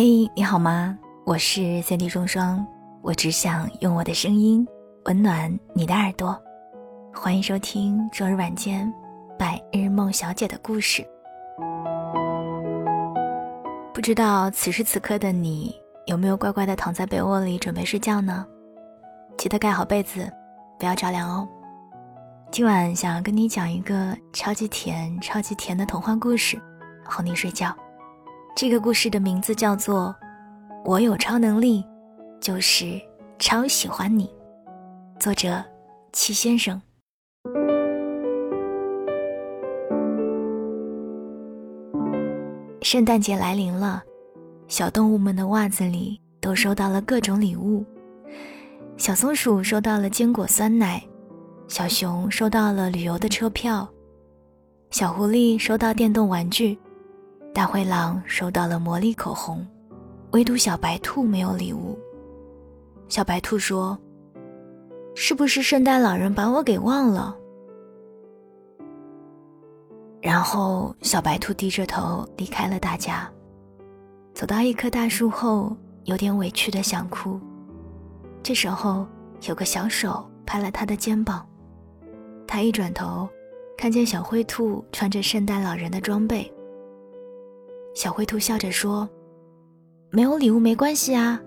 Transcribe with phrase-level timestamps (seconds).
[0.00, 0.96] 嘿，你好吗？
[1.26, 2.64] 我是三 D 双双，
[3.02, 4.64] 我只想用我的声音
[5.06, 6.40] 温暖你的耳朵。
[7.12, 8.88] 欢迎收听周日晚间
[9.36, 11.04] 百日梦小姐的故事。
[13.92, 15.74] 不知道此时此刻的你
[16.06, 18.46] 有没有乖乖的躺在被窝里准备睡觉呢？
[19.36, 20.32] 记得盖好被子，
[20.78, 21.48] 不要着凉哦。
[22.52, 26.56] 今晚想要跟你讲一个超级甜、超级甜的童话故事，
[27.04, 27.76] 哄你睡觉。
[28.60, 30.12] 这个故事的名字叫做
[30.84, 31.84] 《我有超能力，
[32.40, 33.00] 就是
[33.38, 34.28] 超喜欢你》，
[35.20, 35.64] 作者
[36.12, 36.82] 七先生。
[42.82, 44.02] 圣诞节来临了，
[44.66, 47.84] 小动物们的袜子里都收到了各种礼物。
[48.96, 51.00] 小松鼠收到了坚果酸奶，
[51.68, 53.88] 小熊收到了旅游的车票，
[54.90, 56.76] 小狐狸收到电动玩具。
[57.58, 59.66] 大灰狼收到了魔力口红，
[60.30, 61.98] 唯独小白兔没有礼物。
[63.08, 63.98] 小白兔说
[65.16, 67.36] ：“是不是圣诞老人把我给忘了？”
[70.22, 73.28] 然后小白兔低着头离开了大家，
[74.32, 77.40] 走到一棵大树后，有点委屈的想哭。
[78.40, 79.04] 这时候，
[79.48, 81.44] 有个小手拍了他的肩膀，
[82.46, 83.28] 他一转头，
[83.76, 86.48] 看见小灰兔穿着圣诞老人的装备。
[87.98, 89.08] 小灰兔笑着说
[90.10, 91.42] ：“没有礼物没关系啊，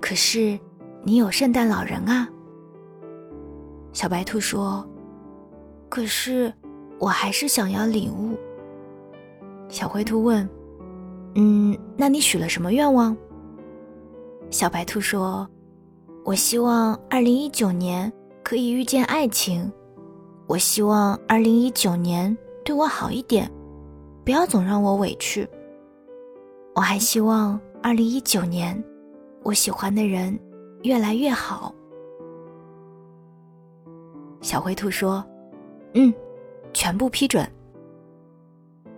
[0.00, 0.56] 可是
[1.02, 2.28] 你有圣诞老人啊。”
[3.92, 4.88] 小白兔说
[5.90, 6.54] ：“可是
[7.00, 8.38] 我还是想要礼物。”
[9.68, 10.48] 小灰兔问
[11.34, 13.16] ：“嗯，那你许了什么愿望？”
[14.50, 15.44] 小白兔说
[16.24, 18.12] ：“我希望二零一九年
[18.44, 19.68] 可以遇见爱情，
[20.46, 23.50] 我希望二零一九年对我好一点，
[24.24, 25.44] 不要总让我委屈。”
[26.74, 28.82] 我还希望二零一九年，
[29.42, 30.38] 我喜欢的人
[30.82, 31.74] 越来越好。
[34.40, 35.22] 小灰兔说
[35.94, 36.12] ：“嗯，
[36.72, 37.46] 全部批准。”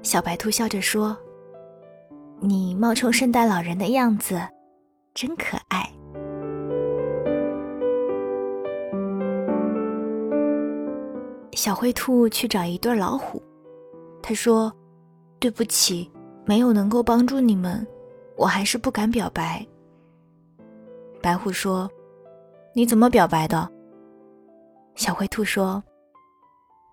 [0.03, 1.17] 小白兔笑着说
[2.41, 4.41] ：“你冒充圣诞老人的样子，
[5.12, 5.91] 真可爱。”
[11.53, 13.43] 小灰兔去找一对老虎，
[14.23, 14.73] 他说
[15.41, 16.09] ：“对不起。”
[16.44, 17.87] 没有能够帮助你们，
[18.37, 19.66] 我还是不敢表白。
[21.22, 21.91] 白虎说
[22.75, 23.69] ：“你怎么表白的？”
[24.94, 25.82] 小灰兔说：“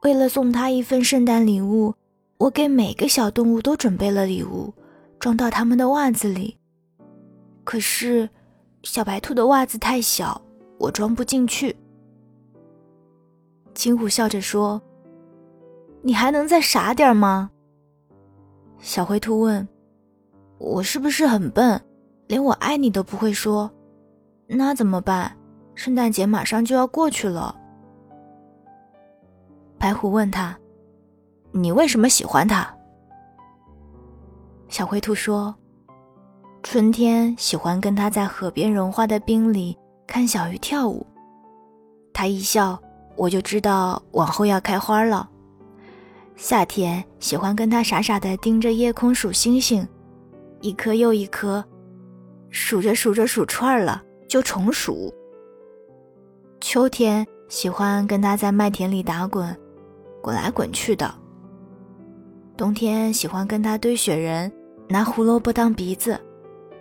[0.03, 1.93] 为了送他一份圣诞礼物，
[2.37, 4.73] 我给每个小动物都准备了礼物，
[5.19, 6.57] 装到他们的袜子里。
[7.63, 8.27] 可是，
[8.83, 10.41] 小白兔的袜子太小，
[10.79, 11.75] 我装不进去。”
[13.73, 14.81] 金虎笑着说
[16.01, 17.51] ：“你还能再傻点吗？”
[18.81, 19.65] 小灰兔问
[20.57, 21.79] ：“我是不是很笨，
[22.27, 23.71] 连我爱你都不会说？
[24.47, 25.37] 那怎么办？
[25.75, 27.55] 圣诞节马上就要过去了。”
[29.77, 30.57] 白虎问他
[31.53, 32.75] ：“你为什么喜欢他？”
[34.67, 35.53] 小灰兔说
[36.63, 39.77] ：“春天喜欢跟他在河边融化的冰里
[40.07, 41.05] 看小鱼跳舞，
[42.11, 42.81] 他一笑，
[43.15, 45.29] 我就知道往后要开花了。”
[46.41, 49.87] 夏天喜欢跟他傻傻的盯着夜空数星星，
[50.59, 51.63] 一颗又一颗，
[52.49, 55.13] 数着数着数串了就重数。
[56.59, 59.55] 秋天喜欢跟他在麦田里打滚，
[60.19, 61.13] 滚来滚去的。
[62.57, 64.51] 冬天喜欢跟他堆雪人，
[64.89, 66.19] 拿胡萝卜当鼻子，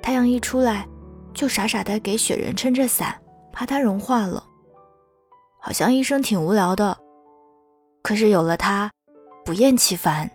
[0.00, 0.88] 太阳一出来，
[1.34, 3.15] 就傻傻的给雪人撑着伞，
[3.53, 4.43] 怕它融化了。
[5.60, 6.97] 好像一生挺无聊的，
[8.03, 8.91] 可是有了他。
[9.50, 10.31] 不厌其烦。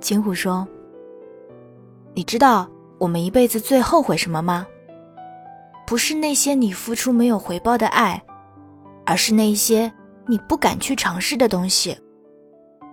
[0.00, 0.66] 金虎说
[2.16, 2.66] ：“你知道
[2.98, 4.66] 我们一辈子最后悔什么吗？
[5.86, 8.22] 不是那些你付出没有回报的爱，
[9.04, 9.92] 而是那些
[10.26, 11.94] 你不敢去尝试的东西。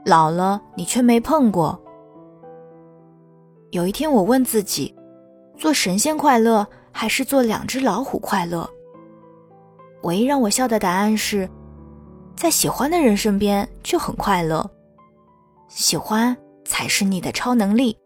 [0.06, 1.82] 老了你却没碰过。
[3.72, 4.94] 有一天我问自己：
[5.56, 8.70] 做神仙快乐还是做两只老虎快乐？
[10.04, 11.50] 唯一让我笑的答案是。”
[12.40, 14.66] 在喜欢的人身边就很快乐，
[15.68, 16.34] 喜欢
[16.64, 17.98] 才是你的超能力。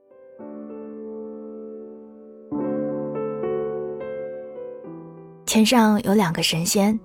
[5.45, 7.00] 天上有两个神仙，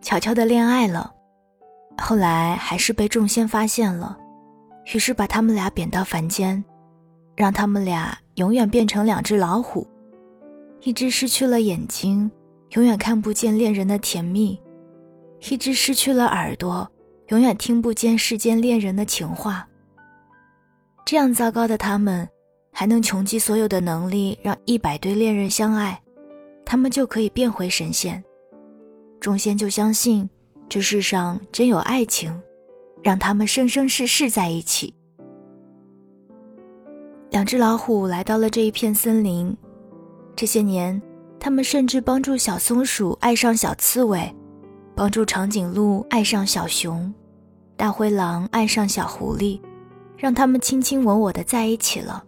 [0.00, 1.12] 悄悄的恋爱了，
[1.98, 4.16] 后来还是被众仙发现了，
[4.94, 6.64] 于是把他们俩贬到凡间，
[7.36, 9.86] 让他们俩永远变成两只老虎，
[10.80, 12.30] 一只失去了眼睛，
[12.70, 14.58] 永远看不见恋人的甜蜜。
[15.48, 16.88] 一只失去了耳朵，
[17.28, 19.66] 永远听不见世间恋人的情话。
[21.06, 22.28] 这样糟糕的他们，
[22.72, 26.00] 还能穷极所有的能力让一百对恋人相爱，
[26.64, 28.22] 他们就可以变回神仙。
[29.18, 30.28] 众仙就相信
[30.68, 32.40] 这世上真有爱情，
[33.02, 34.94] 让他们生生世世在一起。
[37.30, 39.56] 两只老虎来到了这一片森林，
[40.36, 41.00] 这些年，
[41.38, 44.32] 他们甚至帮助小松鼠爱上小刺猬，
[45.00, 47.10] 帮助长颈鹿爱上小熊，
[47.74, 49.58] 大灰狼爱上小狐狸，
[50.14, 52.22] 让他们卿卿我我的在一起了，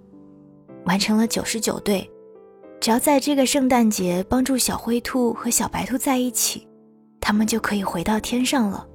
[0.86, 2.10] 完成了九十九对。
[2.80, 6.66] 只要在这个圣诞节帮助小灰兔和小白兔在一起。
[7.20, 8.86] 他们就可以回到天上了。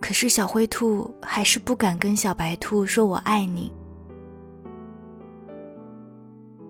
[0.00, 3.70] 可是小灰兔还是不敢跟小白兔说“我爱你”。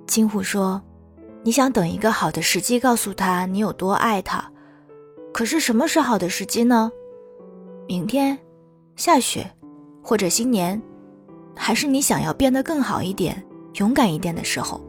[0.05, 0.83] 金虎说
[1.45, 4.51] ：“你想等一个好的时机告诉他你有多爱他，
[5.35, 6.93] 可是什么是好的时机呢？
[7.89, 8.39] 明天，
[8.95, 9.45] 下雪，
[10.01, 10.81] 或者新年，
[11.57, 13.45] 还是你想要变得更好一点、
[13.75, 14.81] 勇敢一点的时候？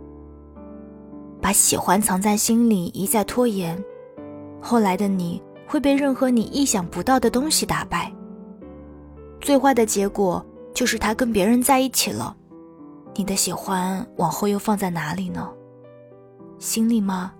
[1.41, 3.75] 把喜欢藏在心里，一再拖延。”
[4.61, 8.13] 后来的你会被任何你意想不到的东西打败。
[9.41, 10.45] 最坏的结果
[10.75, 12.37] 就是他跟别人在一起了，
[13.15, 15.51] 你的喜欢往后又放在哪里呢？
[16.59, 17.33] 心里吗？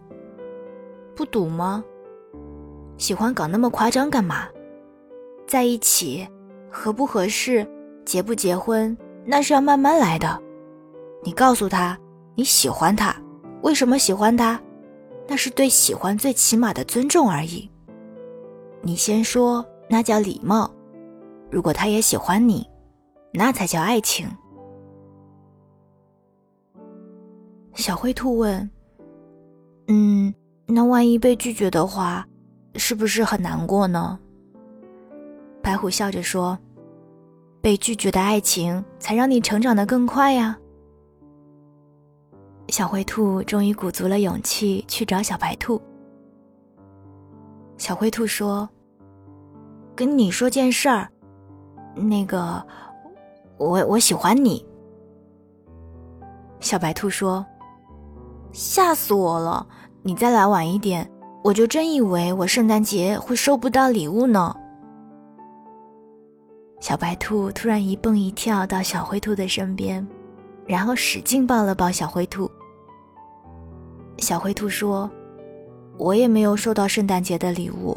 [1.15, 1.83] 不赌吗？
[2.97, 4.47] 喜欢搞那么夸张干嘛？
[5.47, 6.27] 在一起，
[6.71, 7.67] 合不合适，
[8.05, 10.41] 结不结婚，那是要慢慢来的。
[11.23, 11.97] 你告诉他
[12.35, 13.15] 你喜欢他，
[13.61, 14.59] 为什么喜欢他？
[15.27, 17.69] 那是对喜欢最起码的尊重而已。
[18.81, 20.69] 你先说，那叫礼貌。
[21.49, 22.67] 如果他也喜欢你，
[23.33, 24.27] 那才叫爱情。
[27.73, 28.69] 小灰兔问
[29.89, 30.33] ：“嗯，
[30.65, 32.25] 那万一被拒绝的话，
[32.77, 34.19] 是不是很难过呢？”
[35.61, 36.57] 白虎笑着说
[37.61, 40.57] ：“被拒绝的爱情，才让你成长的更快呀。”
[42.69, 45.81] 小灰兔终于鼓足了勇气去找小白兔。
[47.77, 48.67] 小灰兔说
[49.95, 51.09] ：“跟你说件事儿，
[51.95, 52.65] 那个，
[53.57, 54.65] 我我喜欢你。”
[56.59, 57.45] 小白兔说
[58.51, 59.67] ：“吓死我了！
[60.01, 61.09] 你再来晚一点，
[61.45, 64.53] 我就真以为我圣诞节会收不到礼物呢。”
[66.81, 70.05] 小白兔突然一蹦一跳到小灰兔的身边。
[70.67, 72.49] 然后使劲抱了抱小灰兔。
[74.17, 75.07] 小灰兔说
[75.99, 77.95] ：“我也没有收到圣诞节的礼物。”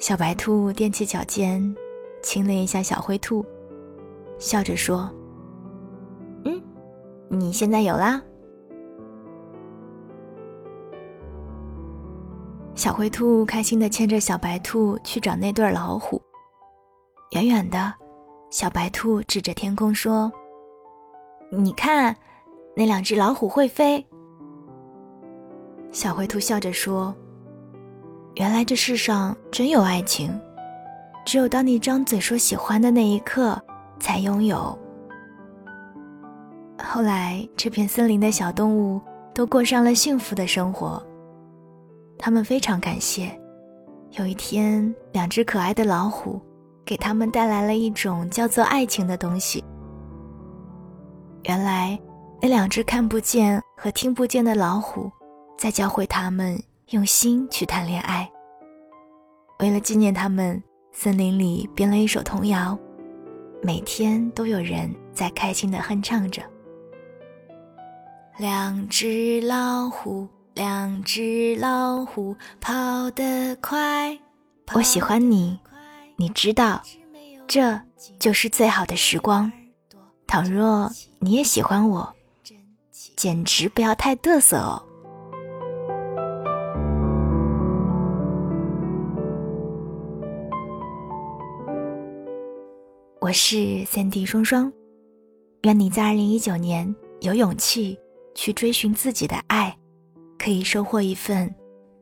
[0.00, 1.76] 小白兔踮起脚尖，
[2.22, 3.44] 亲了一下小灰兔，
[4.38, 5.10] 笑着说
[6.46, 6.62] ：“嗯，
[7.28, 8.22] 你现在有啦。”
[12.74, 16.20] 小灰兔开心的牵着小白兔去找那对老虎。
[17.30, 17.94] 远远的，
[18.50, 20.30] 小白兔指着天空说。
[21.50, 22.14] 你看，
[22.74, 24.04] 那两只老虎会飞。
[25.92, 27.14] 小灰兔笑着说
[28.34, 30.36] ：“原来这世上真有爱情，
[31.24, 33.60] 只有当你张嘴说喜欢的那一刻，
[34.00, 34.76] 才拥有。”
[36.82, 39.00] 后来，这片森林的小动物
[39.32, 41.00] 都过上了幸福的生活。
[42.18, 43.38] 他们非常感谢，
[44.12, 46.40] 有一天，两只可爱的老虎
[46.84, 49.62] 给他们带来了一种叫做爱情的东西。
[51.44, 51.98] 原来，
[52.40, 55.10] 那两只看不见和听不见的老虎，
[55.58, 56.58] 在教会他们
[56.90, 58.30] 用心去谈恋爱。
[59.58, 60.62] 为了纪念他们，
[60.92, 62.78] 森林里编了一首童谣，
[63.62, 66.42] 每天都有人在开心的哼唱着。
[68.38, 74.16] 两只老虎，两只老虎，跑得快。
[74.72, 75.58] 我喜欢你，
[76.14, 76.80] 你知道，
[77.48, 77.80] 这
[78.20, 79.50] 就是最好的时光。
[80.28, 82.14] 倘若你也喜欢我，
[83.16, 84.80] 简直不要太嘚瑟哦！
[93.20, 94.72] 我是三 D 双双，
[95.62, 97.98] 愿你在二零一九年有勇气
[98.36, 99.76] 去追寻自己的爱，
[100.44, 101.50] 可以收获一份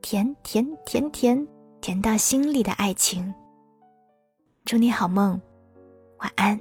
[0.01, 1.47] 甜甜甜甜
[1.81, 3.33] 甜到心里的爱情。
[4.65, 5.41] 祝你好梦，
[6.19, 6.59] 晚安，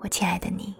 [0.00, 0.74] 我亲爱的你。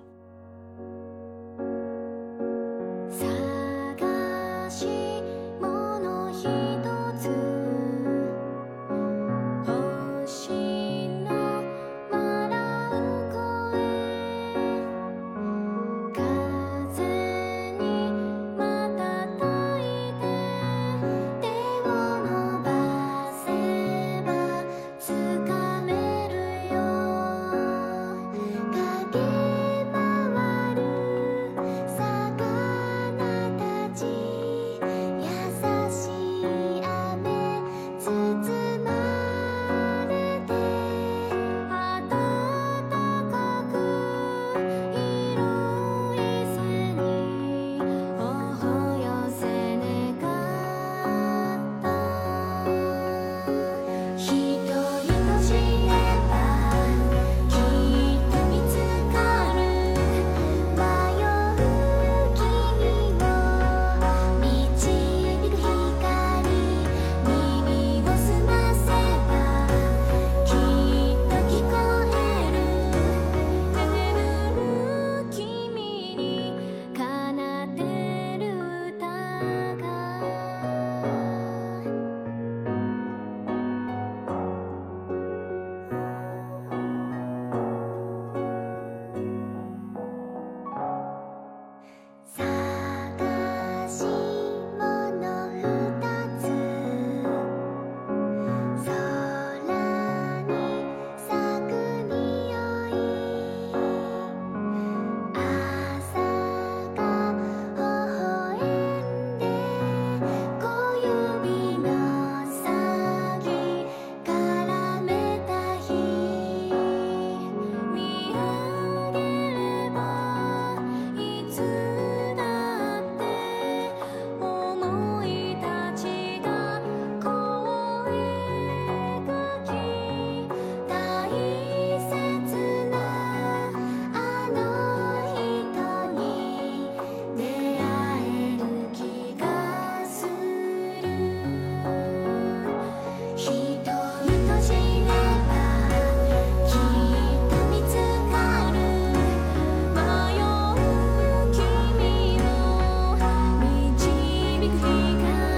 [154.77, 155.50] 一个。